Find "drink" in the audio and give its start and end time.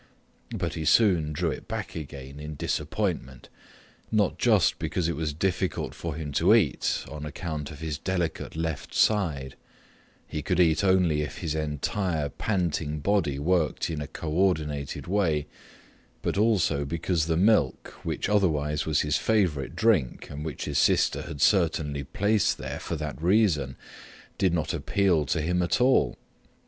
19.75-20.31